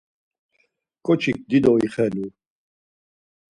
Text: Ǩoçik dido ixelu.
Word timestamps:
Ǩoçik 1.05 1.37
dido 1.49 1.71
ixelu. 1.85 2.25